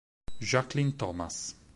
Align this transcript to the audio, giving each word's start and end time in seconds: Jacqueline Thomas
Jacqueline 0.39 0.97
Thomas 0.97 1.53